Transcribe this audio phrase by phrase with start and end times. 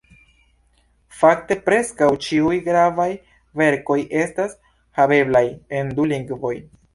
[1.17, 3.05] Fakte preskaŭ ĉiuj gravaj
[3.63, 4.57] verkoj estas
[5.01, 5.45] haveblaj
[5.83, 6.53] en du lingvoj.